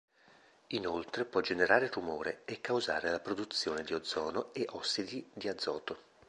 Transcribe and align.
Inoltre 0.69 1.25
può 1.25 1.41
generare 1.41 1.87
rumore 1.93 2.41
e 2.45 2.59
causare 2.59 3.11
la 3.11 3.19
produzione 3.19 3.83
di 3.83 3.93
ozono 3.93 4.51
e 4.51 4.65
ossidi 4.69 5.29
di 5.31 5.47
azoto. 5.47 5.97